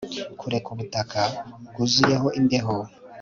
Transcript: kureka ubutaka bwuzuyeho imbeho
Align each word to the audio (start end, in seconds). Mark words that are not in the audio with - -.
kureka 0.39 0.67
ubutaka 0.73 1.21
bwuzuyeho 1.69 2.27
imbeho 2.39 2.75